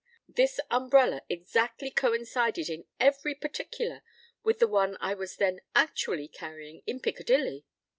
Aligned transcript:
This 0.27 0.59
umbrella 0.71 1.21
exactly 1.29 1.91
coincided 1.91 2.69
in 2.69 2.85
every 2.99 3.35
particular 3.35 4.01
with 4.41 4.57
the 4.57 4.67
one 4.67 4.97
I 4.99 5.13
was 5.13 5.35
then 5.35 5.59
actually 5.75 6.27
carrying 6.27 6.81
in 6.87 6.99
Piccadilly. 7.01 7.65